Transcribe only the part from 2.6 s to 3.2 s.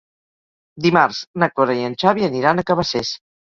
a Cabacés.